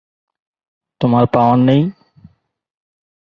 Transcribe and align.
তোমার 1.01 1.25
পাওয়ার 1.33 1.59
নেই? 1.59 1.81